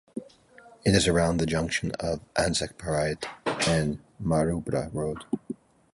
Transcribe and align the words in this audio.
It 0.83 0.95
is 0.95 1.07
around 1.07 1.37
the 1.37 1.45
junction 1.45 1.91
of 1.99 2.21
Anzac 2.35 2.75
Parade 2.79 3.23
and 3.45 3.99
Maroubra 4.19 4.91
Road. 4.91 5.19